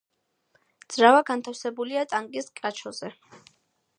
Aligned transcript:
ძრავა 0.93 1.19
განთავსებულია 1.27 2.05
ტანკის 2.15 2.51
კიჩოზე. 2.61 3.13